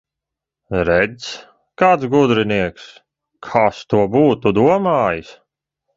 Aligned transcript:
Redz, 0.87 1.27
kāds 1.83 2.09
gudrinieks! 2.15 2.87
Kas 3.49 3.85
to 3.93 4.03
būtu 4.17 4.57
domājis! 4.63 5.31